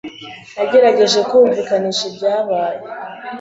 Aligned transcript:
Nagerageje 0.55 1.19
kumvikanisha 1.29 2.03
ibyabaye. 2.11 2.79